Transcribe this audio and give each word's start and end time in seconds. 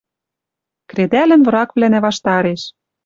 Кредӓлӹн 0.89 1.41
врагвлӓнӓ 1.47 1.99
ваштареш. 2.05 2.61